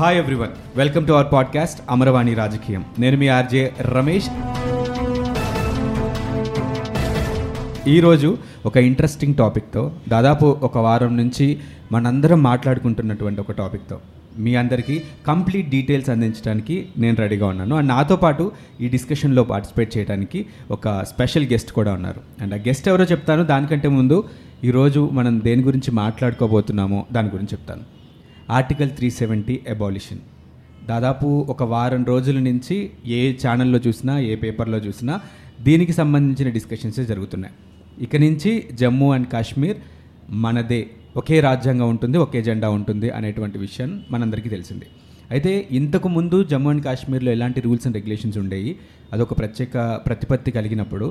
[0.00, 4.28] Hi everyone welcome to our podcast Amaravani రాజకీయం నేను మీ RJ Ramesh.
[7.88, 11.58] ఈరోజు ఒక ఇంట్రెస్టింగ్ టాపిక్తో దాదాపు ఒక వారం నుంచి
[11.92, 13.98] మనందరం మాట్లాడుకుంటున్నటువంటి ఒక టాపిక్తో
[14.38, 17.76] మీ అందరికీ కంప్లీట్ డీటెయిల్స్ అందించడానికి నేను రెడీగా ఉన్నాను.
[17.76, 22.20] అండ్ నాతో పాటు ఈ డిస్కషన్లో పార్టిసిపేట్ చేయడానికి ఒక స్పెషల్ గెస్ట్ కూడా ఉన్నారు.
[22.40, 23.42] అండ్ ఆ గెస్ట్ ఎవరో చెప్తాను.
[23.42, 24.24] దానికంటే ముందు
[24.64, 27.99] ఈరోజు మనం దేని గురించి మాట్లాడుకోబోతున్నామో దాని గురించి చెప్తాను.
[28.58, 30.20] ఆర్టికల్ త్రీ సెవెంటీ అబాలిషన్
[30.88, 32.76] దాదాపు ఒక వారం రోజుల నుంచి
[33.18, 35.14] ఏ ఛానల్లో చూసినా ఏ పేపర్లో చూసినా
[35.66, 37.54] దీనికి సంబంధించిన డిస్కషన్సే జరుగుతున్నాయి.
[38.06, 39.78] ఇక నుంచి జమ్మూ అండ్ కాశ్మీర్
[40.44, 40.80] మనదే
[41.20, 44.86] ఒకే రాజ్యాంగం ఉంటుంది ఒకే జెండా ఉంటుంది అనేటువంటి విషయం మనందరికీ తెలిసింది.
[45.34, 48.72] అయితే ఇంతకు ముందు జమ్మూ అండ్ కాశ్మీర్లో ఎలాంటి రూల్స్ అండ్ రెగ్యులేషన్స్ ఉండేవి?
[49.14, 51.06] అదొక ప్రత్యేక ప్రతిపత్తి కలిగినప్పుడు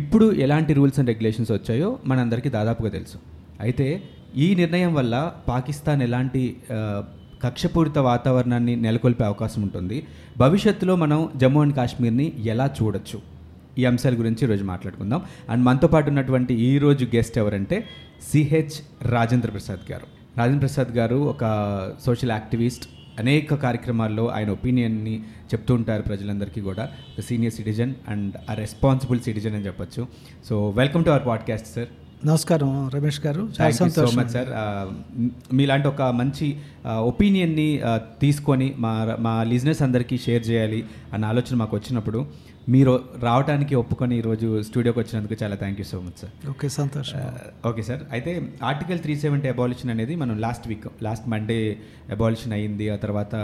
[0.00, 3.18] ఇప్పుడు ఎలాంటి రూల్స్ అండ్ రెగ్యులేషన్స్ వచ్చాయో మనందరికీ దాదాపుగా తెలుసు.
[3.60, 3.86] అయితే
[4.36, 6.56] ఈ నిర్ణయం వల్ల పాకిస్తాన్ ఎలాంటి
[7.42, 10.06] కక్షపూరిత వాతావరణాన్ని నెలకొల్పే అవకాశం ఉంటుంది.
[10.38, 13.20] భవిష్యత్తులో మనం జమ్మూ అండ్ కాశ్మీర్ని ఎలా చూడొచ్చు?
[13.78, 15.22] ఈ అంశాల గురించి ఈరోజు మాట్లాడుకుందాం.
[15.50, 17.84] అండ్ మనతో పాటు ఉన్నటువంటి ఈ రోజు గెస్ట్ ఎవరంటే
[18.32, 20.06] సిహెచ్ రాజేంద్ర ప్రసాద్ గారు.
[20.38, 21.44] రాజేంద్ర ప్రసాద్ గారు ఒక
[22.06, 22.88] సోషల్ యాక్టివిస్ట్.
[23.18, 25.18] అనేక కార్యక్రమాల్లో ఆయన ఒపీనియన్ని
[25.54, 26.82] చెప్తూ ఉంటారు ప్రజలందరికీ కూడా.
[26.84, 30.06] ఒక సీనియర్ సిటిజన్ అండ్ ఆ రెస్పాన్సిబుల్ సిటిజన్ అని చెప్పొచ్చు.
[30.48, 31.88] So welcome to our podcast sir.
[32.26, 33.42] నమస్కారం రమేష్ గారు.
[33.96, 34.50] సో మచ్ సార్
[35.54, 36.46] మీలాంటి ఒక మంచి
[37.10, 37.80] ఒపీనియన్ని
[38.20, 40.80] తీసుకొని మా మా లిజినెస్ అందరికీ షేర్ చేయాలి
[41.12, 42.20] అన్న ఆలోచన మాకు వచ్చినప్పుడు
[42.72, 47.18] మీరు రావడానికి ఒప్పుకొని ఈరోజు స్టూడియోకి వచ్చినందుకు చాలా thank you so much sir okay సంతోషం.
[47.70, 48.32] ఓకే సార్ అయితే
[48.70, 51.58] ఆర్టికల్ త్రీ సెవెంటీ అబాలిషన్ అనేది మనం last week last Monday
[52.16, 52.86] abolition అయ్యింది.
[52.94, 53.34] ఆ తర్వాత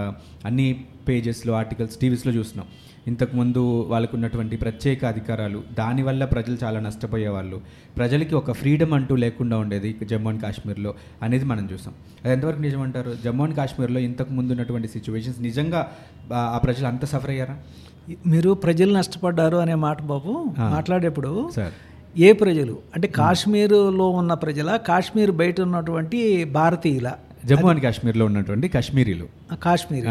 [0.51, 0.69] అన్ని
[1.09, 2.69] పేజెస్లో ఆర్టికల్స్ టీవీస్లో చూస్తున్నాం.
[3.11, 3.61] ఇంతకుముందు
[3.93, 7.61] వాళ్ళకు ఉన్నటువంటి ప్రత్యేక అధికారాలు దానివల్ల ప్రజలు చాలా నష్టపోయేవాళ్ళు.
[7.99, 11.95] ప్రజలకి ఒక ఫ్రీడమ్ అంటూ లేకుండా ఉండేది జమ్మూ అండ్ కాశ్మీర్లో అనేది మనం చూసాం.
[12.25, 15.83] అది ఎంతవరకు నిజమంటారు జమ్మూ అండ్ కాశ్మీర్లో ఇంతకు ముందు ఉన్నటువంటి సిచ్యువేషన్స్ నిజంగా
[16.33, 17.57] ఆ ఆ ప్రజలు అంత సఫర్ అయ్యారా?
[18.27, 20.45] మీరు ప్రజలు నష్టపడ్డారు అనే మాట బాబు.
[20.59, 21.51] మాట్లాడేప్పుడు
[22.19, 22.79] ఏ ప్రజలు?
[22.95, 24.77] అంటే కాశ్మీరులో ఉన్న ప్రజల?
[24.77, 27.13] కాశ్మీర్ బయట ఉన్నటువంటి భారతీయుల?
[27.45, 29.27] జమ్మూ అండ్ కాశ్మీర్లో ఉన్నటువంటి కాశ్మీరీలు.
[29.63, 30.07] కాశ్మీర్.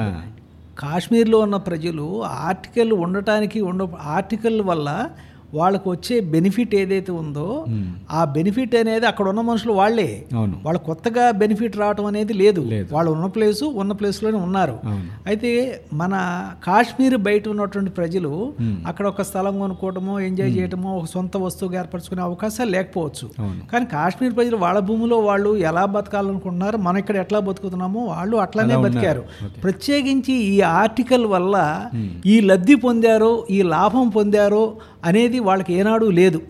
[0.80, 5.10] కాశ్మీర్లో ఉన్న ప్రజలు ఆర్టికల్ ఉండటానికి ఉండ ఆర్టికల్ వల్ల
[5.58, 7.46] వాళ్ళకు వచ్చే బెనిఫిట్ ఏదైతే ఉందో.
[8.12, 12.62] ఆ బెనిఫిట్ అనేది అక్కడ ఉన్న మనుషులు వాళ్ళే అవును వాళ్ళ కొత్తగా బెనిఫిట్ రావటం అనేది లేదు.
[12.96, 14.76] వాళ్ళు ఉన్న ప్లేసు ఉన్న ప్లేస్లోనే ఉన్నారు
[15.30, 15.52] అయితే
[16.02, 16.14] మన
[16.68, 18.32] కాశ్మీర్ బయట ఉన్నటువంటి ప్రజలు.
[18.90, 23.28] అక్కడ ఒక స్థలం కొనుక్కోవటమో ఎంజాయ్ చేయటమో ఒక సొంత వస్తువుగా ఏర్పరచుకునే అవకాశాలు లేకపోవచ్చు
[23.72, 29.24] కానీ కాశ్మీర్ ప్రజలు వాళ్ళ భూమిలో వాళ్ళు ఎలా బతకాలనుకుంటున్నారు మనం ఇక్కడ ఎట్లా బతుకుతున్నామో వాళ్ళు అట్లానే బతికారు.
[29.64, 31.56] ప్రత్యేకించి ఈ ఆర్టికల్ వల్ల.
[32.34, 34.64] ఈ లబ్ధి పొందారో ఈ లాభం పొందారో
[35.06, 36.42] అనేది వాళ్ళకి ఏనాడు లేదు.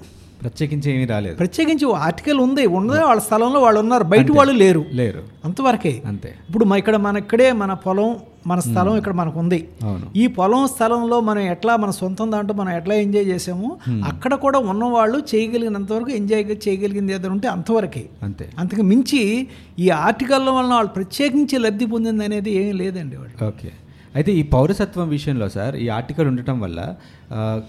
[0.42, 1.36] ప్రత్యేకించి ఏమీ రాలేదు.
[1.36, 2.66] ప్రత్యేకించి ఆర్టికల్ ఉంది.
[2.68, 4.04] ఉన్నదే వాళ్ళ స్థలంలో వాళ్ళు ఉన్నారు.
[4.04, 4.86] బయట వాళ్ళు లేరు.
[4.94, 5.24] లేరు.
[5.46, 6.02] అంతవరకే.
[6.06, 6.36] అంతే.
[6.50, 8.16] ఇప్పుడు మా ఇక్కడ మన ఇక్కడే మన పొలం
[8.48, 9.68] మన స్థలం ఇక్కడ మనకు ఉంది
[10.16, 15.18] ఈ పొలం స్థలంలో మనం ఎట్లా మన సొంతం దాంట్లో మనం ఎట్లా ఎంజాయ్ చేసామో అక్కడ కూడా ఉన్నవాళ్ళు
[15.36, 18.10] చేయగలిగినంత వరకు ఎంజాయ్ చేయగలిగింది ఏదైనా ఉంటే అంతవరకే.
[18.24, 18.50] అంతే.
[18.60, 19.48] అంతకు మించి
[19.80, 23.72] ఈ ఆర్టికల్ వలన వాళ్ళు ప్రత్యేకించి లబ్ధి పొందింది అనేది ఏం లేదండి వాళ్ళు ఓకే.
[24.16, 26.80] అయితే ఈ పౌరసత్వం విషయంలో సార్ ఈ ఆర్టికల్ ఉండటం వల్ల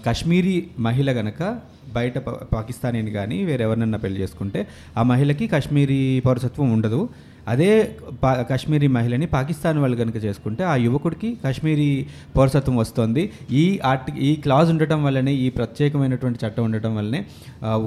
[0.05, 0.55] కాశ్మీరీ
[0.87, 1.41] మహిళ గనక
[1.97, 2.17] బయట
[2.55, 4.59] పాకిస్తానీని కానీ వేరెవరినన్నా పెళ్ళి చేసుకుంటే
[4.99, 7.01] ఆ మహిళకి కాశ్మీరీ పౌరసత్వం ఉండదు.
[7.51, 7.69] అదే
[8.23, 11.87] పా కాశ్మీరీ మహిళని పాకిస్తాన్ వాళ్ళు కనుక చేసుకుంటే ఆ యువకుడికి కాశ్మీరీ
[12.35, 13.23] పౌరసత్వం వస్తుంది.
[13.61, 17.21] ఈ ఆర్టి ఈ క్లాజ్ ఉండటం వల్లనే ఈ ప్రత్యేకమైనటువంటి చట్టం ఉండటం వల్లనే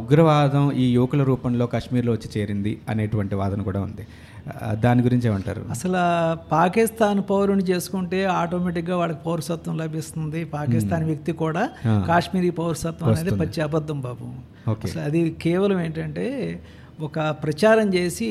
[0.00, 4.06] ఉగ్రవాదం ఈ యువకుల రూపంలో కాశ్మీర్లో వచ్చి చేరింది అనేటువంటి వాదన కూడా ఉంది.
[4.72, 5.98] దాని గురించి ఏమంటారు అసలు
[6.52, 10.44] పాకిస్తాన్ పౌరుని చేసుకుంటే ఆటోమేటిక్గా వాడికి పౌరసత్వం లభిస్తుంది.
[10.44, 11.70] పాకిస్తాన్ వ్యక్తి కూడా.
[12.08, 14.26] కాశ్మీరీ పౌరసత్వం అనేది పచ్చి అబద్ధం బాబు.
[14.84, 16.26] అసలు అది కేవలం ఏంటంటే
[17.00, 18.30] ఒక ప్రచారం చేసి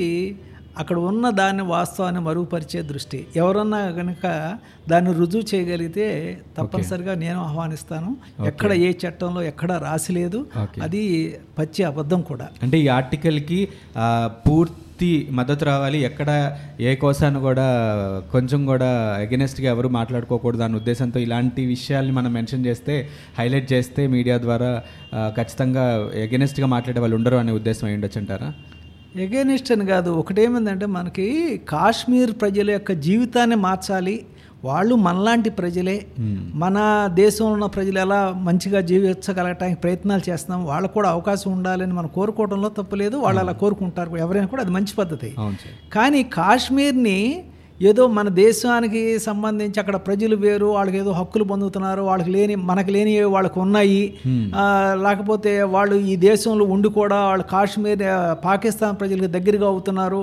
[0.78, 3.28] అక్కడ ఉన్న దాన్ని వాస్తవాన్ని మరుగుపరిచే దృష్టి.
[3.36, 4.58] ఎవరన్నా కనుక
[4.90, 6.06] దాన్ని రుజువు చేయగలిగితే
[6.58, 8.18] తప్పనిసరిగా నేను ఆహ్వానిస్తాను.
[8.48, 10.48] ఎక్కడ ఏ చట్టంలో ఎక్కడ రాసి లేదు.
[10.82, 11.04] అది
[11.60, 12.48] పచ్చి అబద్ధం కూడా.
[12.64, 14.30] అంటే ఈ ఆర్టికల్కి ఆ,
[15.04, 16.00] పూర్తి మద్దతు రావాలి.
[16.08, 16.30] ఎక్కడ
[16.80, 17.66] ఏ కోసాన్ని కూడా
[18.32, 18.90] కొంచెం కూడా
[19.22, 22.96] అగెనెస్ట్గా ఎవరు మాట్లాడుకోకూడదు అనే ఉద్దేశంతో ఇలాంటి విషయాల్ని మనం మెన్షన్ చేస్తే
[23.40, 24.70] హైలైట్ చేస్తే మీడియా ద్వారా
[25.40, 25.86] ఖచ్చితంగా
[26.26, 28.50] ఎగెనెస్ట్గా మాట్లాడే వాళ్ళు ఉండరు అనే ఉద్దేశం అయి ఉండొచ్చు అంటారా?
[29.24, 30.12] ఎగేనిస్ట్ అని కాదు.
[30.22, 31.28] ఒకటేమిందంటే మనకి
[31.70, 34.16] కాశ్మీర్ ప్రజల యొక్క జీవితాన్ని మార్చాలి.
[34.66, 35.96] వాళ్ళు మనలాంటి ప్రజలే.
[36.64, 36.78] మన
[37.14, 43.18] దేశంలో ఉన్న ప్రజలు ఎలా మంచిగా జీవించగలగటానికి ప్రయత్నాలు చేస్తున్నాం వాళ్ళకు కూడా అవకాశం ఉండాలని మనం కోరుకోవడంలో తప్పులేదు
[43.18, 44.18] వాళ్ళు అలా కోరుకుంటారు.
[44.18, 45.36] ఎవరైనా కూడా అది మంచి పద్ధతి.
[45.94, 47.20] కానీ కాశ్మీర్ని
[47.84, 53.24] ఏదో మన దేశానికి సంబంధించి అక్కడ ప్రజలు వేరు వాళ్ళకి ఏదో హక్కులు పొందుతున్నారు వాళ్ళకి లేని మనకు లేని
[53.26, 54.02] వాళ్ళకి ఉన్నాయి.
[55.02, 58.04] లేకపోతే వాళ్ళు ఈ దేశంలో ఉండి కూడా వాళ్ళు కాశ్మీర్
[58.46, 60.22] పాకిస్తాన్ ప్రజలకు దగ్గరగా అవుతున్నారు.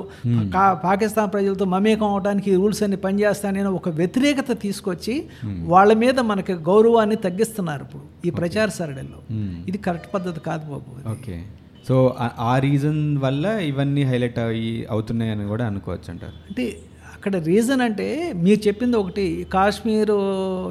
[0.84, 5.14] పాకిస్తాన్ ప్రజలతో మమేకం అవడానికి రూల్స్ అన్ని పనిచేస్తానని ఒక వ్యతిరేకత తీసుకొచ్చి
[5.66, 9.20] వాళ్ళ మీద మనకి గౌరవాన్ని తగ్గిస్తున్నారు ఇప్పుడు ఈ ప్రచార సరళిలో.
[9.68, 11.36] ఇది కరెక్ట్ పద్ధతి కాదు బాబు ఓకే.
[11.88, 16.64] సో ఆ- ఆ రీజన్ వల్ల ఇవన్నీ హైలైట్ అయ్యి అవుతున్నాయని కూడా అనుకోవచ్చు అంటారు అంటే
[17.20, 20.10] అక్కడ రీజన్ అంటే మీరు చెప్పింది ఒకటి కాశ్మీర్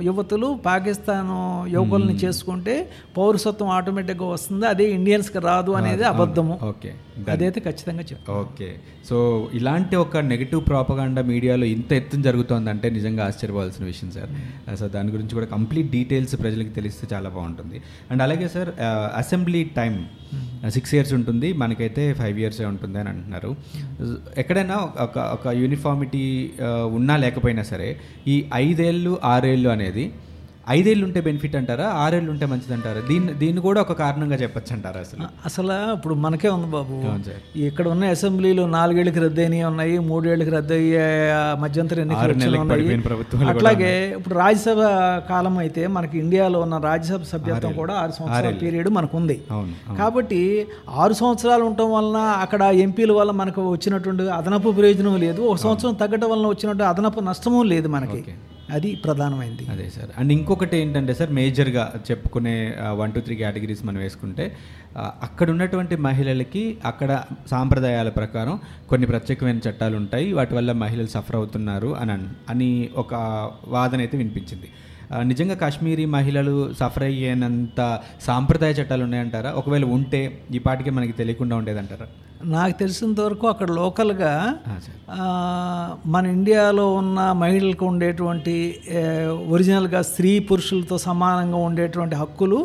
[0.05, 6.59] యువతులు పాకిస్తాన్ యువకుల్ని చేసుకుంటే పౌరసత్వం ఆటోమేటిక్గా వస్తుంది అదే ఇండియన్స్కి రాదు అనేది అబద్ధము.
[6.63, 6.93] ఓకే.
[7.29, 8.39] అదైతే ఖచ్చితంగా చెప్తాను.
[8.39, 8.75] ఓకే.
[9.09, 14.75] సో ఇలాంటి ఒక నెగిటివ్ ప్రాపగాండా మీడియాలో ఇంత ఎత్తున జరుగుతోందంటే నిజంగా ఆశ్చర్యపోవాల్సిన విషయం సార్.
[14.75, 17.81] సో దాని గురించి కూడా కంప్లీట్ డీటెయిల్స్ ప్రజలకు తెలిస్తే చాలా బాగుంటుంది.
[18.11, 18.69] అండ్ అలాగే sir
[19.17, 20.05] assembly time
[20.69, 21.53] six years ఉంటుంది.
[21.53, 23.55] మనకైతే ఫైవ్ ఇయర్సే ఉంటుంది అని అంటున్నారు.
[24.37, 26.38] ఎక్కడైనా ఒక ఒక యూనిఫామిటీ
[26.91, 27.89] ఉన్నా లేకపోయినా సరే
[28.27, 30.05] ఈ ఐదేళ్ళు ఆరేళ్ళు అనేది
[30.75, 31.85] ఐదేళ్ళు ఉంటే బెనిఫిట్ అంటారా?
[32.01, 36.49] ఆరేళ్ళు ఉంటే మంచిది అంటారా దీన్ని దీన్ని కూడా ఒక కారణంగా చెప్పొచ్చు అంటారా అసలు అసలు ఇప్పుడు మనకే
[36.55, 36.95] ఉంది బాబు.
[37.67, 41.05] ఇక్కడ ఉన్న అసెంబ్లీలు నాలుగేళ్ళకి రద్దయినవి ఉన్నాయి మూడేళ్ళకి రద్దయ్యే
[41.63, 42.33] మధ్యంతర ఎన్నికలు
[42.65, 42.87] ఉన్నాయి.
[43.53, 44.81] అట్లాగే ఇప్పుడు రాజ్యసభ
[45.31, 49.37] కాలం అయితే మనకి ఇండియాలో ఉన్న రాజ్యసభ సభ్యత్వం కూడా ఆరు సంవత్సరాల పీరియడ్ మనకు ఉంది
[50.01, 50.41] కాబట్టి
[51.03, 55.41] ఆరు సంవత్సరాలు ఉండటం వలన అక్కడ ఎంపీల వల్ల మనకు వచ్చినటువంటి అదనపు ప్రయోజనం లేదు.
[55.51, 58.21] ఒక సంవత్సరం తగ్గటం వలన వచ్చినట్టు అదనపు నష్టము లేదు మనకి.
[58.71, 59.65] అది ప్రధానమైంది.
[59.71, 60.09] అదే సార్.
[60.17, 64.57] అండ్ ఇంకొకటి ఏంటంటే సార్ మేజర్గా చెప్పుకునే వన్ టూ త్రీ కేటగిరీస్ మనం వేసుకుంటే
[64.97, 71.95] అక్కడ ఉన్నటువంటి మహిళలకి అక్కడ సాంప్రదాయాల ప్రకారం కొన్ని ప్రత్యేకమైన చట్టాలు ఉంటాయి వాటి వల్ల మహిళలు సఫర్ అవుతున్నారు
[71.95, 72.11] అని
[72.49, 73.13] అని ఒక
[73.67, 74.69] వాదన అయితే వినిపించింది.
[75.29, 77.79] నిజంగా కాశ్మీరీ మహిళలు సఫర్ అయ్యేనంత
[78.27, 79.51] సాంప్రదాయ చట్టాలు ఉన్నాయంటారా?
[79.59, 80.19] ఒకవేళ ఉంటే
[80.55, 82.07] ఈ పాటికి మనకి తెలియకుండా ఉండేదంటారా?
[82.55, 84.33] నాకు తెలిసినంత వరకు అక్కడ లోకల్గా
[86.13, 88.55] మన ఇండియాలో ఉన్న మహిళలకు ఉండేటువంటి
[89.55, 92.59] ఒరిజినల్గా స్త్రీ పురుషులతో సమానంగా ఉండేటువంటి హక్కులు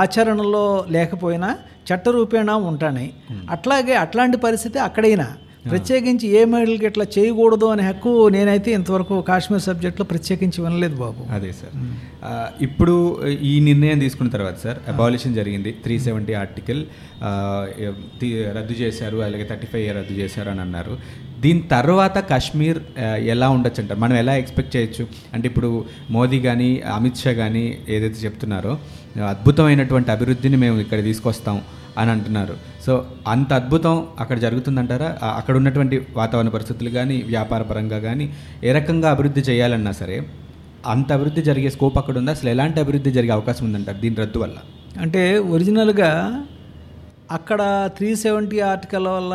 [0.00, 0.64] ఆచరణలో
[0.96, 1.50] లేకపోయినా
[1.90, 3.10] చట్టరూపేణా ఉంటున్నాయి
[3.54, 5.28] అట్లాగే అట్లాంటి పరిస్థితి అక్కడైనా.
[5.68, 11.32] ప్రత్యేకించి ఏ మహిళలకి ఇట్లా చేయకూడదు అనే హక్కు నేనైతే ఇంతవరకు కాశ్మీర్ సబ్జెక్ట్లో ప్రత్యేకించి వినలేదు బాబు.
[11.32, 11.86] అదే సార్.
[12.24, 15.72] ఆ, ఇప్పుడు ఈ నిర్ణయం తీసుకున్న తర్వాత సార్ అబాలిషన్ జరిగింది.
[15.72, 16.84] త్రీ సెవెంటీ ఆర్టికల్
[18.56, 20.98] రద్దు చేశారు అలాగే థర్టీ ఫైవ్ రద్దు చేశారు అని అన్నారు.
[21.40, 23.98] దీని తర్వాత కాశ్మీర్ ఎలా ఉండొచ్చు అంటారు?
[23.98, 25.08] మనం ఎలా ఎక్స్పెక్ట్ చేయొచ్చు?
[25.34, 28.78] అంటే ఇప్పుడు మోదీ కానీ అమిత్ షా కానీ ఏదైతే చెప్తున్నారో
[29.28, 31.60] అద్భుతమైనటువంటి అభివృద్ధిని మేము ఇక్కడ తీసుకొస్తాం
[31.98, 32.56] అని అంటున్నారు.
[32.90, 32.94] సో
[33.32, 35.08] అంత అద్భుతం అక్కడ జరుగుతుందంటారా?
[35.40, 38.26] అక్కడ ఉన్నటువంటి వాతావరణ పరిస్థితులు కానీ వ్యాపార పరంగా కానీ
[38.68, 40.16] ఏ రకంగా అభివృద్ధి చేయాలన్నా సరే
[40.92, 42.32] అంత అభివృద్ధి జరిగే స్కోప్ అక్కడ ఉందా?
[42.36, 44.56] అసలు ఎలాంటి అభివృద్ధి జరిగే అవకాశం ఉందంటారు దీని రద్దు వల్ల?
[45.04, 45.22] అంటే
[45.54, 46.10] ఒరిజినల్గా
[47.36, 47.60] అక్కడ
[47.96, 49.34] త్రీ సెవెంటీ ఆర్టికల్ వల్ల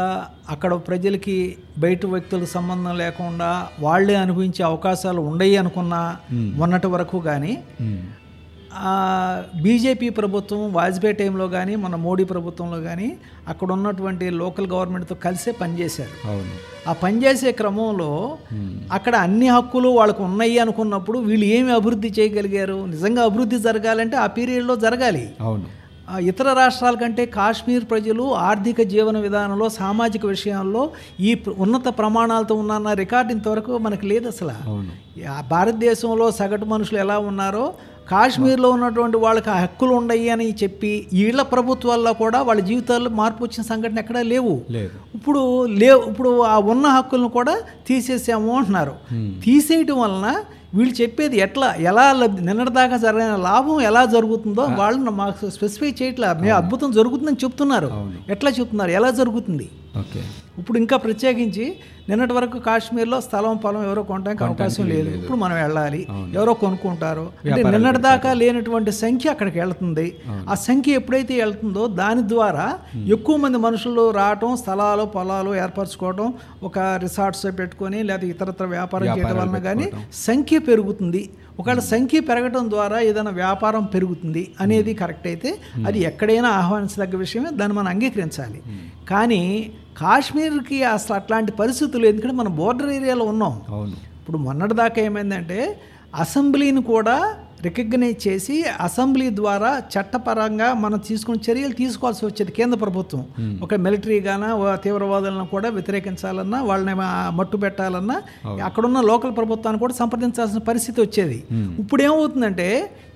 [0.53, 1.37] అక్కడ ప్రజలకి
[1.83, 3.49] బయట వ్యక్తులకు సంబంధం లేకుండా
[3.85, 5.95] వాళ్ళే అనుభవించే అవకాశాలు ఉండయి అనుకున్న
[6.59, 7.53] మొన్నటి వరకు కానీ
[9.61, 13.17] బీజేపీ ప్రభుత్వం వాజ్పేయి టైంలో కానీ మన మోడీ ప్రభుత్వంలో కానీ
[13.47, 16.27] అక్కడ ఉన్నటువంటి లోకల్ గవర్నమెంట్తో కలిసే పనిచేశారు.
[16.27, 16.89] అవును.
[16.89, 18.37] ఆ పనిచేసే క్రమంలో
[18.91, 22.85] అక్కడ అన్ని హక్కులు వాళ్ళకు ఉన్నాయి అనుకున్నప్పుడు వీళ్ళు ఏమి అభివృద్ధి చేయగలిగారు?
[22.85, 25.33] నిజంగా అభివృద్ధి జరగాలంటే ఆ పీరియడ్లో జరగాలి.
[25.41, 25.85] అవును.
[26.19, 33.31] ఇతర రాష్ట్రాల కంటే కాశ్మీర్ ప్రజలు ఆర్థిక జీవన విధానంలో సామాజిక విషయాల్లో ఈ ఉన్నత ప్రమాణాలతో ఉన్న రికార్డు
[33.31, 34.53] ఇంతవరకు మనకు లేదు అసలు.
[35.49, 37.73] భారతదేశంలో సగటు మనుషులు ఎలా ఉన్నారో
[38.09, 43.63] కాశ్మీర్లో ఉన్నటువంటి వాళ్ళకి ఆ హక్కులు ఉన్నాయి అని చెప్పి వీళ్ళ ప్రభుత్వాల్లో కూడా వాళ్ళ జీవితాల్లో మార్పు వచ్చిన
[43.63, 44.61] సంఘటన ఎక్కడా లేవు.
[45.15, 47.57] ఇప్పుడు లేవు ఇప్పుడు ఆ ఉన్న హక్కులను కూడా
[47.87, 48.93] తీసేసాము అంటున్నారు.
[49.43, 50.43] తీసేయటం వలన
[50.73, 56.33] వీళ్ళు చెప్పేది ఎట్లా ఎలా లబ్- నిన్నటిదాకా జరిగిన లాభం ఎలా జరుగుతుందో వాళ్ళని మాకు స్పెసిఫై చేయట్లా.
[56.33, 57.87] మేము అద్భుతం జరుగుతుందని చెప్తున్నారు.
[58.31, 58.91] ఎట్లా చెప్తున్నారు?
[58.91, 59.69] ఎలా జరుగుతుంది?
[59.99, 60.21] ఓకే.
[60.59, 61.65] ఇప్పుడు ఇంకా ప్రత్యేకించి
[62.09, 65.09] నిన్నటి వరకు కాశ్మీర్లో స్థలం పొలం ఎవరో కొనడానికి అవకాశం లేదు.
[65.19, 66.01] ఇప్పుడు మనం వెళ్ళాలి.
[66.37, 67.23] ఎవరో కొనుక్కుంటారు.
[67.45, 70.07] అంటే నిన్నటి దాకా లేనటువంటి సంఖ్య అక్కడికి వెళ్తుంది.
[70.49, 72.67] ఆ సంఖ్య ఎప్పుడైతే వెళ్తుందో దాని ద్వారా
[73.15, 76.27] ఎక్కువ మంది మనుషులు రావటం స్థలాలు పొలాలు ఏర్పరచుకోవడం
[76.63, 81.23] ఒక రిసార్ట్స్ పెట్టుకొని లేదా ఇతరత్ర వ్యాపారం చేయడం వలన కానీ సంఖ్య పెరుగుతుంది.
[81.59, 85.49] ఒకవేళ సంఖ్య పెరగడం ద్వారా ఏదైనా వ్యాపారం పెరుగుతుంది అనేది కరెక్ట్ అయితే
[85.87, 88.61] అది ఎక్కడైనా ఆహ్వానించదగ్గ విషయమే దాన్ని మనం అంగీకరించాలి.
[89.09, 93.61] కానీ కాశ్మీర్కి అసలు అట్లాంటి పరిస్థితులు ఎందుకంటే మనం బోర్డర్ ఏరియాలో ఉన్నాం.
[93.69, 93.91] అవును.
[93.91, 95.79] ఇప్పుడు మొన్నటిదాకా ఏమైందంటే
[96.15, 97.35] అసెంబ్లీని కూడా
[97.65, 98.55] రికగ్నైజ్ చేసి
[98.85, 103.21] అసెంబ్లీ ద్వారా చట్టపరంగా మనం తీసుకున్న చర్యలు తీసుకోవాల్సి వచ్చేది కేంద్ర ప్రభుత్వం.
[103.65, 104.43] ఒక మిలిటరీ గాన
[104.85, 106.95] తీవ్రవాదులను కూడా వ్యతిరేకించాలన్నా వాళ్ళని
[107.39, 108.17] మట్టు పెట్టాలన్నా
[108.67, 111.39] అక్కడున్న లోకల్ ప్రభుత్వాన్ని కూడా సంప్రదించాల్సిన పరిస్థితి వచ్చేది.
[111.83, 112.67] ఇప్పుడు ఏమవుతుందంటే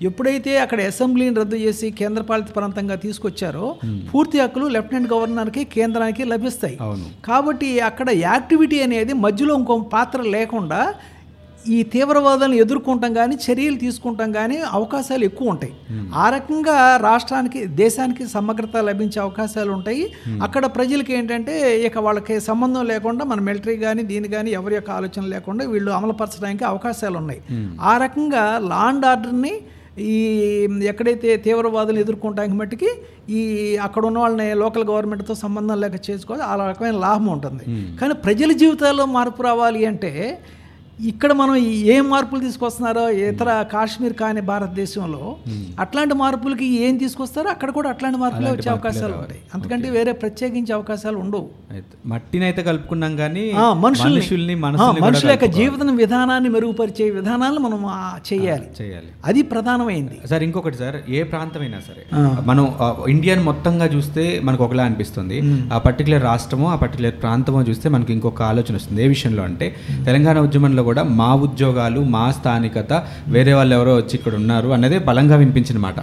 [0.09, 3.65] ఎప్పుడైతే అక్కడ అసెంబ్లీని రద్దు చేసి కేంద్రపాలిత ప్రాంతంగా తీసుకొచ్చారో
[4.11, 6.77] పూర్తి హక్కులు లెఫ్టినెంట్ గవర్నర్కి కేంద్రానికి లభిస్తాయి.
[7.29, 10.81] కాబట్టి అక్కడ యాక్టివిటీ అనేది మధ్యలో ఇంకో పాత్ర లేకుండా
[11.75, 15.73] ఈ తీవ్రవాదాలను ఎదుర్కొంటాం కానీ చర్యలు తీసుకుంటాం కానీ అవకాశాలు ఎక్కువ ఉంటాయి.
[16.23, 16.75] ఆ రకంగా
[17.07, 20.03] రాష్ట్రానికి దేశానికి సమగ్రత లభించే అవకాశాలు ఉంటాయి.
[20.45, 21.55] అక్కడ ప్రజలకి ఏంటంటే
[21.87, 26.63] ఇక వాళ్ళకి సంబంధం లేకుండా మన మిలిటరీ కానీ దీని కానీ ఎవరి యొక్క ఆలోచన లేకుండా వీళ్ళు అమలుపరచడానికి
[26.71, 27.41] అవకాశాలు ఉన్నాయి.
[27.81, 29.53] ఆ రకంగా లా అండ్ ఆర్డర్ని
[30.11, 30.17] ఈ
[30.91, 32.89] ఎక్కడైతే తీవ్రవాదులు ఎదుర్కొంటానికి మట్టుకి
[33.29, 33.41] ఈ
[33.85, 37.65] అక్కడ ఉన్న వాళ్ళని లోకల్ గవర్నమెంట్తో సంబంధం లేక చేసుకోవాలి ఆ రకమైన లాభం ఉంటుంది.
[38.01, 40.39] కానీ ప్రజల జీవితాల్లో మార్పు రావాలి అంటే
[41.07, 45.35] ఇక్కడ మనం ఏ మార్పులు తీసుకొస్తున్నారో ఇతర కాశ్మీర్ కాని భారతదేశంలో
[45.79, 49.39] అట్లాంటి మార్పులకి ఏం తీసుకొస్తారో అక్కడ కూడా అట్లాంటి మార్పులే వచ్చే అవకాశాలు ఉంటాయి.
[49.55, 51.49] అందుకంటే వేరే ప్రత్యేకించే అవకాశాలు ఉండవు.
[52.05, 54.55] మట్టిని అయితే కలుపుకున్నాం కానీ మనుషుల్ని.
[54.55, 57.79] మనుషుల యొక్క జీవిత విధానాన్ని మెరుగుపరిచే విధానాలను మనం
[58.33, 58.67] చేయాలి.
[58.81, 59.07] చేయాలి.
[59.25, 60.17] అది ప్రధానమైంది.
[60.29, 62.03] సార్ ఇంకొకటి సార్ ఏ ప్రాంతమైనా సరే
[62.45, 62.67] మనం
[63.09, 65.39] ఇండియాని మొత్తంగా చూస్తే మనకు ఒకలా అనిపిస్తుంది.
[65.73, 69.03] ఆ పర్టికులర్ రాష్ట్రమో ఆ పర్టికులర్ ప్రాంతమో చూస్తే మనకి ఇంకొక ఆలోచన వస్తుంది.
[69.03, 69.75] ఏ విషయంలో అంటే
[70.05, 72.93] తెలంగాణ ఉద్యమంలో కూడా మా ఉద్యోగాలు మా స్థానికత
[73.35, 75.97] వేరే వాళ్ళు ఎవరో వచ్చి ఇక్కడ ఉన్నారు అన్నదే బలంగా వినిపించిన మాట.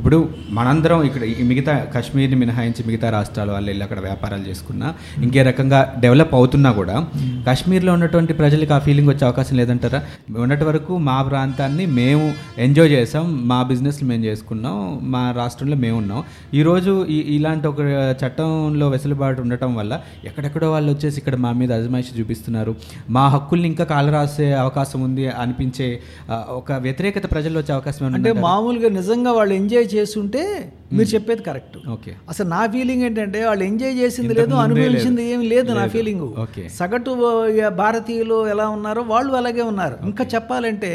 [0.00, 0.18] ఇప్పుడు
[0.58, 4.88] మనందరం ఇక్కడ మిగతా కాశ్మీర్ని మినహాయించి మిగతా రాష్ట్రాల వాళ్ళు వెళ్ళి అక్కడ వ్యాపారాలు చేసుకున్నా
[5.24, 6.96] ఇంకే రకంగా డెవలప్ అవుతున్నా కూడా
[7.46, 10.00] కాశ్మీర్లో ఉన్నటువంటి ప్రజలకు ఆ ఫీలింగ్ వచ్చే అవకాశం లేదంటారా?
[10.44, 12.26] ఉన్నటి వరకు మా ప్రాంతాన్ని మేము
[12.64, 14.76] ఎంజాయ్ చేసాం మా బిజినెస్లు మేము చేసుకున్నాం
[15.14, 16.20] మా రాష్ట్రంలో మేము ఉన్నాం.
[16.58, 16.92] ఈరోజు
[17.36, 17.80] ఇలాంటి ఒక
[18.22, 19.92] చట్టంలో వెసులుబాటు ఉండటం వల్ల
[20.28, 22.74] ఎక్కడెక్కడో వాళ్ళు వచ్చేసి ఇక్కడ మా మీద అజమాయిషి చూపిస్తున్నారు.
[23.16, 25.88] మా హక్కుల్ని ఇంకా కాలు రాసే అవకాశం ఉంది అనిపించే
[26.58, 30.42] ఒక వ్యతిరేకత ప్రజల్లో వచ్చే అవకాశం అంటే మామూలుగా నిజంగా వాళ్ళు ఎంజాయ్ చేస్తుంటే
[30.92, 31.78] మీరు చెప్పేది కరెక్ట్.
[31.94, 32.12] ఓకే.
[32.28, 36.26] అసలు నా ఫీలింగ్ ఏంటంటే వాళ్ళు ఎంజాయ్ చేసింది లేదు అనుభవించింది ఏమి లేదు నా ఫీలింగ్.
[36.44, 36.62] ఓకే.
[36.78, 37.14] సగటు
[37.82, 39.98] భారతీయులు ఎలా ఉన్నారో వాళ్ళు అలాగే ఉన్నారు.
[40.04, 40.92] ఇంకా చెప్పాలంటే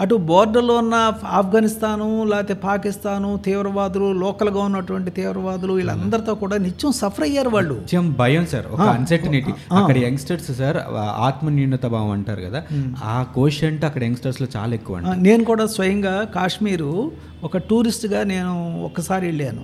[0.00, 0.94] అటు బోర్డర్లో ఉన్న
[1.30, 7.74] ఆఫ్ఘనిస్తాను లేకపోతే పాకిస్తాను తీవ్రవాదులు లోకల్గా ఉన్నటువంటి తీవ్రవాదులు వీళ్ళందరితో కూడా నిత్యం సఫర్ అయ్యారు వాళ్ళు.
[7.74, 10.76] నిత్యం భయం సార్ ఒక అన్సర్టనిటీ అక్కడ యంగ్స్టర్స్ సార్
[11.20, 12.62] ఆత్మ న్యూనత భావం అంటారు కదా
[13.04, 17.12] ఆ కోషంట్ అక్కడ యంగ్స్టర్స్లో చాలా ఎక్కువ నేను కూడా స్వయంగా కాశ్మీరు
[17.44, 18.54] ఒక టూరిస్ట్గా నేను
[18.84, 19.62] ఒక్కసారి వెళ్ళాను.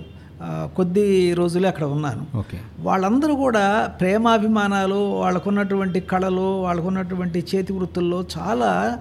[0.75, 2.37] కొద్ది రోజులే అక్కడ ఉన్నాను.
[2.37, 2.57] ఓకే.
[2.79, 3.63] వాళ్ళందరూ కూడా
[4.01, 8.99] ప్రేమాభిమానాలు వాళ్ళకున్నటువంటి కళలు వాళ్ళకున్నటువంటి చేతి వృత్తుల్లో చాలా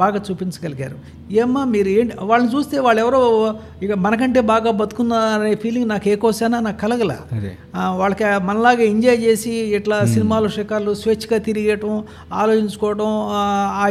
[0.00, 0.96] బాగా చూపించగలిగారు.
[1.40, 2.14] ఏమ్మా మీరు ఏంటి?
[2.30, 3.20] వాళ్ళని చూస్తే వాళ్ళు ఎవరో
[3.82, 7.12] ఇక మనకంటే బాగా బతుకున్నారనే ఫీలింగ్ నాకు ఏ కోసానా నాకు కలగల.
[8.00, 11.92] వాళ్ళకి మనలాగా ఎంజాయ్ చేసి ఇట్లా సినిమాలు షికార్లు స్వేచ్ఛగా తిరిగేయటం
[12.32, 13.10] ఆలోచించుకోవడం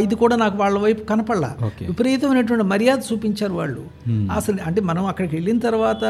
[0.05, 1.51] ఇది కూడా నాకు వాళ్ళ వైపు కనపడలా.
[1.81, 3.83] విపరీతమైనటువంటి మర్యాద చూపించారు వాళ్ళు.
[4.31, 6.03] అసలు అంటే మనం అక్కడికి వెళ్ళిన తర్వాత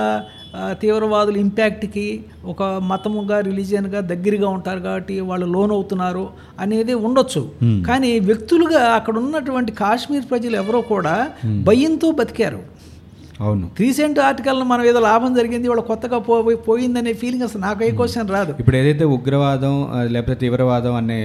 [0.81, 2.05] తీవ్రవాదుల ఇంపాక్ట్కి
[2.51, 6.25] ఒక మతముగా రిలీజియన్గా దగ్గరగా ఉంటారు కాబట్టి వాళ్ళు లోన్ అవుతున్నారు
[6.59, 7.41] అనేది ఉండొచ్చు.
[7.87, 11.15] కానీ వ్యక్తులుగా అక్కడ ఉన్నటువంటి కాశ్మీర్ ప్రజలు ఎవరో కూడా
[11.69, 12.61] భయంతో బతికారు.
[13.39, 13.65] అవును.
[13.79, 16.35] రీసెంట్ ఆర్టికల్ని మనం ఏదో లాభం జరిగింది వాళ్ళు కొత్తగా పో
[16.67, 18.51] పోయిందనే ఫీలింగ్ అసలు నాకు ఏ క్వశ్చన్ రాదు.
[18.61, 19.73] ఇప్పుడు ఏదైతే ఉగ్రవాదం
[20.13, 21.17] లేకపోతే తీవ్రవాదం అనే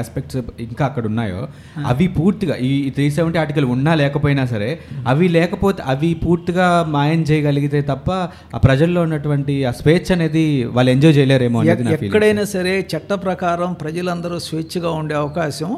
[0.00, 1.40] ఆస్పెక్ట్స్ ఇంకా అక్కడ ఉన్నాయో
[1.86, 4.70] అవి పూర్తిగా ఈ త్రీ సెవెంటీ ఆర్టికల్ ఉన్నా లేకపోయినా సరే
[5.06, 8.08] అవి లేకపోతే అవి పూర్తిగా మాయం చేయగలిగితే తప్ప
[8.54, 10.44] ఆ ప్రజల్లో ఉన్నటువంటి ఆ స్వేచ్ఛ అనేది
[10.76, 11.62] వాళ్ళు ఎంజాయ్ చేయలేరేమో
[12.04, 15.72] ఎక్కడైనా సరే చట్ట ప్రకారం ప్రజలందరూ స్వేచ్ఛగా ఉండే అవకాశం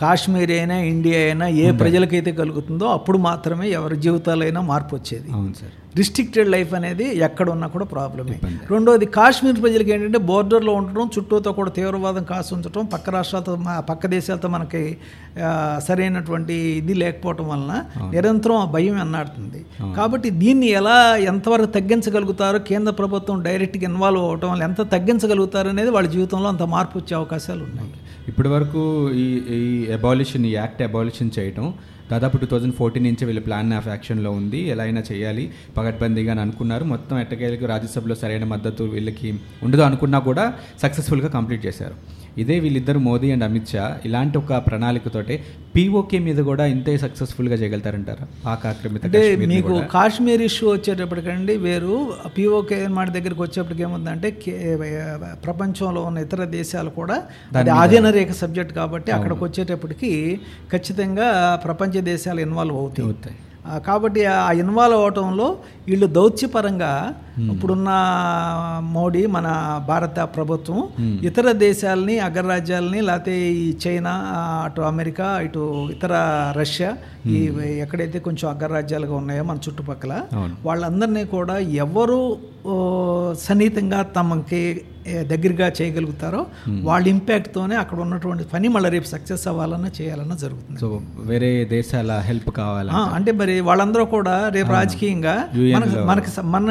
[0.00, 5.28] కాశ్మీర్ అయినా ఇండియా అయినా ఏ ప్రజలకైతే కలుగుతుందో అప్పుడు మాత్రమే ఎవరి జీవితాలైనా మార్పు వచ్చేది.
[5.36, 5.74] అవును సార్.
[5.98, 8.36] రిస్ట్రిక్టెడ్ లైఫ్ అనేది ఎక్కడ ఉన్నా కూడా ప్రాబ్లమే.
[8.72, 13.54] రెండోది కాశ్మీర్ ప్రజలకి ఏంటంటే బోర్డర్లో ఉండటం చుట్టూతో కూడా తీవ్రవాదం కాసి ఉంచడం పక్క రాష్ట్రాలతో
[13.88, 14.82] పక్క దేశాలతో మనకి
[15.86, 17.72] సరైనటువంటి ఇది లేకపోవటం వలన
[18.14, 19.62] నిరంతరం ఆ భయం ఎన్నాడుతుంది.
[19.98, 20.98] కాబట్టి దీన్ని ఎలా
[21.32, 26.96] ఎంతవరకు తగ్గించగలుగుతారో కేంద్ర ప్రభుత్వం డైరెక్ట్గా ఇన్వాల్వ్ అవ్వటం వల్ల ఎంత తగ్గించగలుగుతారు అనేది వాళ్ళ జీవితంలో అంత మార్పు
[27.00, 27.92] వచ్చే అవకాశాలు ఉన్నాయి.
[28.30, 28.82] ఇప్పటి వరకు
[29.22, 29.26] ఈ
[29.58, 31.66] ఈ అబాలిషన్ ఈ యాక్ట్ అబాలిషన్ చేయటం
[32.12, 34.60] దాదాపు టూ థౌజండ్ ఫోర్టీన్ నుంచి వీళ్ళ ప్లాన్ ఆఫ్ యాక్షన్లో ఉంది.
[34.72, 35.44] ఎలా అయినా చేయాలి.
[35.76, 36.84] పగడ్బందీగా అని అనుకున్నారు.
[36.84, 39.28] మొత్తం ఎట్టకేలకు రాజ్యసభలో సరైన మద్దతు వీళ్ళకి
[39.62, 40.44] ఉండదు అనుకున్నా కూడా
[40.82, 41.96] సక్సెస్ఫుల్గా కంప్లీట్ చేశారు.
[42.42, 45.34] ఇదే వీళ్ళిద్దరు మోదీ అండ్ అమిత్ షా ఇలాంటి ఒక ప్రణాళికతోటే
[45.74, 48.24] పీఓకే మీద కూడా ఇంతే సక్సెస్ఫుల్గా చేయగలుగుతారంటారా?
[48.46, 49.22] పాక్ ఆక్రమిత అంటే
[49.52, 49.74] మీకు.
[49.94, 51.96] కాశ్మీర్ ఇష్యూ వచ్చేటప్పటికండి వేరు.
[52.36, 54.30] పిఓకే మాట దగ్గరికి వచ్చేప్పటికి ఏముందంటే
[55.44, 57.18] ప్రపంచంలో ఉన్న ఇతర దేశాలు కూడా
[57.60, 60.12] అది ఆధీన రేఖ సబ్జెక్ట్ కాబట్టి అక్కడికి వచ్చేటప్పటికి
[60.72, 61.28] ఖచ్చితంగా
[61.64, 63.36] ప్రపంచ దేశాలు ఇన్వాల్వ్ అవుతాయి.
[63.86, 65.46] కాబట్టి ఆ ఇన్వాల్వ్ అవటంలో
[65.88, 66.92] వీళ్ళు దౌత్యపరంగా
[67.48, 67.90] ఇప్పుడున్న
[68.90, 69.48] మోడీ మన
[69.88, 70.80] భారత ప్రభుత్వం
[71.24, 74.12] ఇతర దేశాలని అగ్రరాజ్యాలని లేకపోతే ఈ చైనా
[74.64, 76.12] అటు అమెరికా ఇటు ఇతర
[76.56, 76.90] రష్యా
[77.26, 77.40] ఈ
[77.78, 80.12] ఎక్కడైతే కొంచెం అగ్రరాజ్యాలుగా ఉన్నాయో మన చుట్టుపక్కల.
[80.64, 82.20] వాళ్ళందరినీ కూడా ఎవరు
[83.40, 84.62] సన్నిహితంగా తమకి
[85.26, 86.40] దగ్గరగా చేయగలుగుతారో
[86.82, 90.80] వాళ్ళ ఇంపాక్ట్తోనే అక్కడ ఉన్నటువంటి పని మళ్ళీ రేపు సక్సెస్ అవ్వాలన్నా చేయాలన్నా జరుగుతుంది.
[90.80, 90.88] సో
[91.24, 95.34] వేరే దేశాల హెల్ప్ కావాలా అంటే మరి వాళ్ళందరూ కూడా రేపు రాజకీయంగా
[96.06, 96.66] మనకు స- మన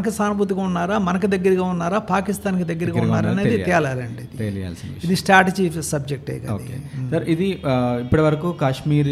[0.00, 0.96] మనకి సానుభూతిగా ఉన్నారా?
[1.06, 1.98] మనకి దగ్గరగా ఉన్నారా?
[2.10, 4.94] పాకిస్తాన్కి దగ్గరగా ఉన్నారా అనేది తేలాలండి విషయం.
[5.04, 6.76] ఇది స్ట్రాటజీ సబ్జెక్టే ఓకే.
[7.10, 7.48] సార్ ఇది
[8.02, 9.10] ఇప్పటి వరకు కాశ్మీర్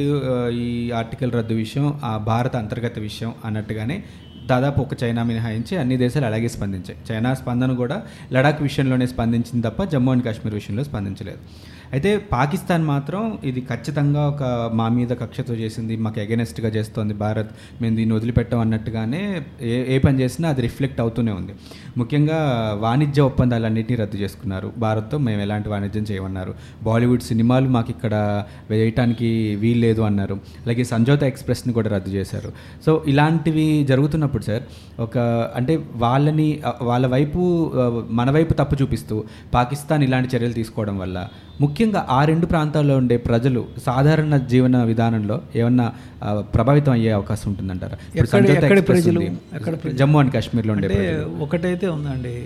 [0.62, 0.68] ఈ
[1.00, 3.98] ఆర్టికల్ రద్దు విషయం ఆ భారత అంతర్గత విషయం అన్నట్టుగానే
[4.52, 6.98] దాదాపు ఒక చైనా మినహాయించి అన్ని దేశాలు అలాగే స్పందించాయి.
[7.08, 7.96] చైనా స్పందన కూడా
[8.32, 11.40] లడాక్ విషయంలోనే స్పందించింది తప్ప జమ్మూ అండ్ కాశ్మీర్ విషయంలో స్పందించలేదు.
[11.94, 14.42] అయితే పాకిస్తాన్ మాత్రం ఇది ఖచ్చితంగా ఒక
[14.78, 17.50] మా మీద కక్షతో చేసింది మాకు ఎగెనెస్ట్గా చేస్తోంది భారత్
[17.82, 19.22] మేము దీన్ని వదిలిపెట్టాం అన్నట్టుగానే
[19.70, 21.54] ఏ ఏ పని చేసినా అది రిఫ్లెక్ట్ అవుతూనే ఉంది.
[22.00, 22.38] ముఖ్యంగా
[22.84, 24.68] వాణిజ్య ఒప్పందాలన్నింటినీ రద్దు చేసుకున్నారు.
[24.84, 26.54] భారత్తో మేము ఎలాంటి వాణిజ్యం చేయమన్నారు.
[26.88, 28.14] బాలీవుడ్ సినిమాలు మాకు ఇక్కడ
[28.70, 29.30] వేయటానికి
[29.62, 30.36] వీల్లేదు అన్నారు.
[30.64, 32.52] అలాగే సంజోతా ఎక్స్ప్రెస్ని కూడా రద్దు చేశారు.
[32.86, 34.64] సో ఇలాంటివి జరుగుతున్నప్పుడు సార్
[35.06, 35.18] ఒక
[35.58, 36.48] అంటే వాళ్ళని
[36.82, 37.40] వాళ్ళ వైపు
[38.20, 39.16] మన వైపు తప్పు చూపిస్తూ
[39.54, 41.18] పాకిస్తాన్ ఇలాంటి చర్యలు తీసుకోవడం వల్ల
[41.60, 45.86] ముఖ్యంగా ఆ రెండు ప్రాంతాల్లో ఉండే ప్రజలు సాధారణ జీవన విధానంలో ఏమన్నా
[46.54, 47.96] ప్రభావితం అయ్యే అవకాశం ఉంటుందంటారా?
[50.00, 50.88] జమ్మూ అండ్ కాశ్మీర్లో ఉండే
[51.40, 52.36] ఒకటైతే ఉందండి.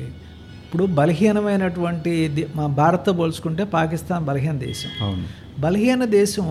[0.65, 2.13] ఇప్పుడు బలహీనమైనటువంటి
[2.57, 4.91] మా భారత్తో పోల్చుకుంటే పాకిస్తాన్ బలహీన దేశం.
[5.07, 5.25] అవును.
[5.61, 6.47] బలహీన దేశం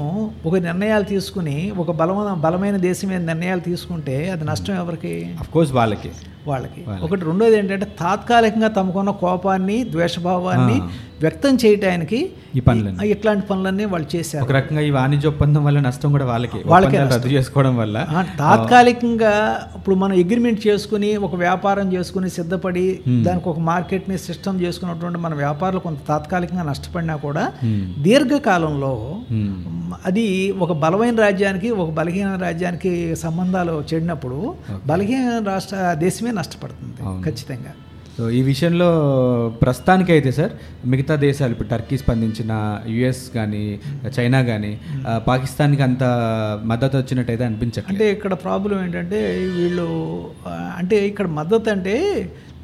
[0.46, 5.14] ఒక నిర్ణయాలు తీసుకుని ఒక బలమైన బలమైన దేశం మీద నిర్ణయాలు తీసుకుంటే అది నష్టం ఎవరికి?
[5.40, 6.12] అఫ్ కోర్స్ వాళ్ళకి.
[6.48, 6.82] వాళ్ళకి.
[7.06, 10.78] ఒకటి రెండోది ఏంటంటే తాత్కాలికంగా తమకున్న కోపాన్ని ద్వేషభావాన్ని
[11.22, 12.20] వ్యక్తం చేయటానికి
[12.56, 13.08] ఈ పనులన్నీ.
[13.10, 14.44] ఇట్లాంటి పనులన్నీ వాళ్ళు చేశారు.
[14.46, 16.60] ఒక రకంగా ఈ వాణిజ్య ఒప్పందం వల్ల నష్టం కూడా వాళ్ళకి.
[16.66, 17.98] వాళ్ళకే రద్దు చేసుకోవడం వల్ల.
[18.40, 19.34] తాత్కాలికంగా
[19.76, 22.86] ఇప్పుడు మనం అగ్రిమెంట్ చేసుకుని ఒక వ్యాపారం చేసుకుని సిద్ధపడి
[23.28, 27.44] దానికి ఒక మార్కెట్ని సిస్టమ్ చేసుకున్నటువంటి మన వ్యాపారాలు కొంత తాత్కాలికంగా నష్టపడినా కూడా
[28.00, 28.94] దీర్ఘకాలంలో.
[30.06, 30.26] అది
[30.60, 34.56] ఒక బలమైన రాజ్యానికి ఒక బలహీన రాజ్యానికి సంబంధాలు చెడినప్పుడు
[34.86, 37.02] బలహీన రాష్ట్ర దేశమే నష్టపడుతుంది.
[37.28, 37.74] ఖచ్చితంగా.
[38.16, 38.88] సో ఈ విషయంలో
[39.62, 40.54] ప్రస్తుతానికి అయితే సార్
[40.92, 42.52] మిగతా దేశాలు ఇప్పుడు టర్కీ స్పందించిన
[42.96, 43.62] యుఎస్ కానీ
[44.16, 44.72] చైనా కానీ
[45.30, 46.04] పాకిస్తాన్కి అంత
[46.72, 47.94] మద్దతు వచ్చినట్టయితే అనిపించట్లేదు.
[47.94, 49.22] అంటే ఇక్కడ ప్రాబ్లం ఏంటంటే
[49.58, 49.88] వీళ్ళు
[50.82, 51.96] అంటే ఇక్కడ మద్దతు అంటే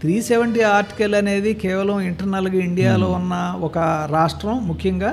[0.02, 3.34] త్రీ సెవెంటీ ఆర్టికల్ అనేది కేవలం ఇంటర్నల్గా ఇండియాలో ఉన్న
[3.68, 3.78] ఒక
[4.18, 5.12] రాష్ట్రం ముఖ్యంగా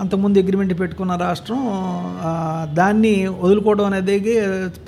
[0.00, 1.60] అంతకుముందు అగ్రిమెంట్ పెట్టుకున్న రాష్ట్రం
[2.78, 4.14] దాన్ని వదులుకోవడం అనేది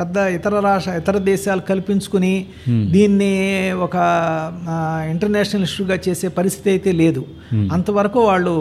[0.01, 2.33] పెద్ద ఇతర రాష్ట్ర ఇతర దేశాలు కల్పించుకుని
[2.95, 3.33] దీన్ని
[3.87, 3.97] ఒక
[5.13, 7.23] ఇంటర్నేషనల్ ఇష్యూగా చేసే పరిస్థితి అయితే లేదు.
[7.77, 8.57] అంతవరకు వాళ్ళు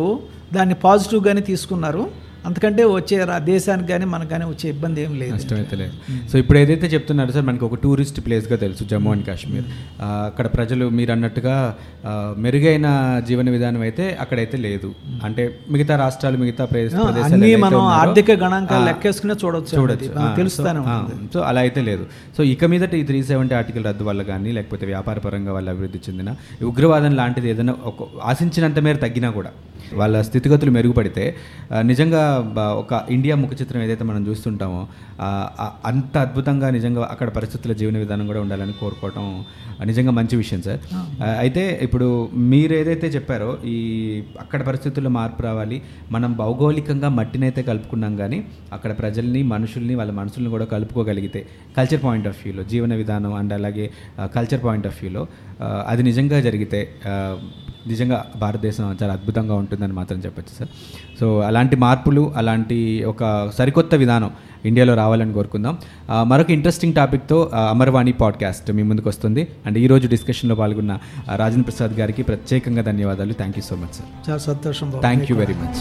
[0.58, 2.04] దాన్ని పాజిటివ్గానే తీసుకున్నారు.
[2.46, 3.16] అంతకంటే వచ్చే
[3.48, 5.34] దేశానికి కానీ మనకు కానీ వచ్చే ఇబ్బంది ఏం లేదు.
[5.36, 5.94] నష్టమైతే లేదు.
[6.32, 9.68] సో ఇప్పుడు ఏదైతే చెప్తున్నారో సార్ మనకి ఒక టూరిస్ట్ ప్లేస్గా తెలుసు జమ్మూ అండ్ కాశ్మీర్.
[10.28, 11.56] అక్కడ ప్రజలు మీరు అన్నట్టుగా
[12.44, 12.88] మెరుగైన
[13.28, 14.90] జీవన విధానం అయితే అక్కడైతే లేదు.
[15.26, 20.82] అంటే మిగతా రాష్ట్రాలు మిగతా ప్రదేశ ప్రదేశాలు మనం ఆర్థిక గణాంకాలు లెక్కేసుకునే చూడొచ్చు మనకు ఆ, తెలుస్తానే
[21.34, 22.04] సో, అలా అయితే లేదు.
[22.38, 26.02] సో ఇక మీదట ఈ త్రీ సెవెంటీ ఆర్టికల్ రద్దు వల్ల కానీ లేకపోతే వ్యాపార పరంగా వాళ్ళ అభివృద్ధి
[26.08, 26.30] చెందిన
[26.70, 29.52] ఉగ్రవాదం లాంటిది ఏదైనా ఒక ఆశించినంత మేర తగ్గినా కూడా
[29.96, 31.24] వాళ్ళ స్థితిగతులు మెరుగుపడితే
[31.84, 32.22] నిజంగా
[32.76, 34.88] ఒక ఇండియా ముఖ చిత్రం ఏదైతే మనం చూస్తుంటామో
[35.86, 39.26] అంత అద్భుతంగా నిజంగా అక్కడ పరిస్థితుల జీవన విధానం కూడా ఉండాలని కోరుకోవటం
[39.84, 40.80] నిజంగా మంచి విషయం సార్.
[41.24, 43.78] అయితే ఇప్పుడు మీరు ఏదైతే చెప్పారో ఈ
[44.40, 48.40] అక్కడ పరిస్థితుల్లో మార్పు రావాలి మనం భౌగోళికంగా మట్టినైతే కలుపుకున్నాం కానీ
[48.74, 51.46] అక్కడ ప్రజల్ని మనుషుల్ని వాళ్ళ మనుషుల్ని కూడా కలుపుకోగలిగితే
[51.78, 55.28] కల్చర్ పాయింట్ ఆఫ్ వ్యూలో జీవన విధానం అండ్ అలాగే కల్చర్ పాయింట్ ఆఫ్ వ్యూలో
[55.88, 56.82] అది నిజంగా జరిగితే
[57.88, 60.70] నిజంగా భారతదేశం చాలా అద్భుతంగా ఉంటుందని మాత్రం చెప్పొచ్చు సార్.
[61.20, 64.32] సో అలాంటి మార్పులు అలాంటి ఒక సరికొత్త విధానం
[64.66, 65.78] ఇండియాలో రావాలని కోరుకుందాం.
[66.24, 69.48] మరొక ఇంట్రెస్టింగ్ టాపిక్తో అమర్వాణి పాడ్కాస్ట్ మీ ముందుకు వస్తుంది.
[69.66, 71.00] అండ్ ఈరోజు డిస్కషన్లో పాల్గొన్న
[71.36, 73.34] రాజేంద్ర ప్రసాద్ గారికి ప్రత్యేకంగా ధన్యవాదాలు.
[73.34, 74.94] Thank you so much sir చాలా సంతోషం.
[75.00, 75.80] Thank you very much